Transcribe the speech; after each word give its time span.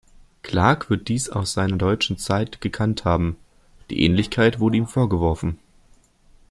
Clark 0.41 0.89
wird 0.89 1.09
dies 1.09 1.29
aus 1.29 1.53
seiner 1.53 1.77
deutschen 1.77 2.17
Zeit 2.17 2.59
gekannt 2.59 3.05
haben; 3.05 3.37
die 3.91 4.01
Ähnlichkeit 4.03 4.59
wurde 4.59 4.77
ihm 4.77 4.87
vorgeworfen. 4.87 5.59